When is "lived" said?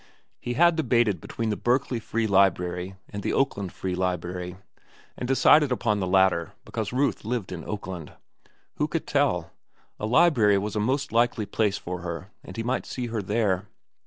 7.23-7.51